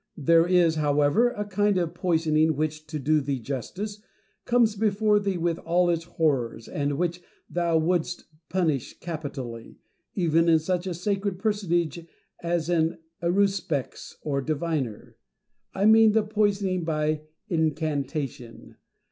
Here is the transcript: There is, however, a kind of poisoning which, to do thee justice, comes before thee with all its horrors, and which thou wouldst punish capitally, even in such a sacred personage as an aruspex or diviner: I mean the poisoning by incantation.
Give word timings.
There 0.17 0.47
is, 0.47 0.77
however, 0.77 1.29
a 1.29 1.45
kind 1.45 1.77
of 1.77 1.93
poisoning 1.93 2.55
which, 2.55 2.87
to 2.87 2.97
do 2.97 3.21
thee 3.21 3.37
justice, 3.39 4.01
comes 4.45 4.75
before 4.75 5.19
thee 5.19 5.37
with 5.37 5.59
all 5.59 5.91
its 5.91 6.05
horrors, 6.05 6.67
and 6.67 6.97
which 6.97 7.21
thou 7.47 7.77
wouldst 7.77 8.23
punish 8.49 8.97
capitally, 8.99 9.77
even 10.15 10.49
in 10.49 10.57
such 10.57 10.87
a 10.87 10.95
sacred 10.95 11.37
personage 11.37 12.03
as 12.41 12.67
an 12.67 12.97
aruspex 13.21 14.15
or 14.23 14.41
diviner: 14.41 15.17
I 15.71 15.85
mean 15.85 16.13
the 16.13 16.23
poisoning 16.23 16.83
by 16.83 17.21
incantation. 17.47 18.77